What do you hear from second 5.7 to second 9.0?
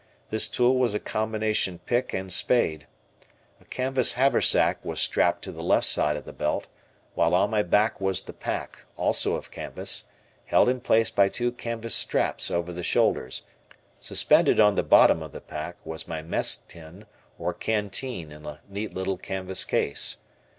side of the belt, while on my back was the pack,